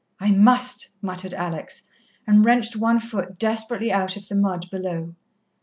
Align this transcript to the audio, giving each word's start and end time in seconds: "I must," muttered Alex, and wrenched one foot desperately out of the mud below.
"I 0.19 0.31
must," 0.31 0.87
muttered 1.03 1.35
Alex, 1.35 1.83
and 2.25 2.43
wrenched 2.43 2.75
one 2.75 2.97
foot 2.97 3.37
desperately 3.37 3.91
out 3.91 4.17
of 4.17 4.29
the 4.29 4.35
mud 4.35 4.67
below. 4.71 5.13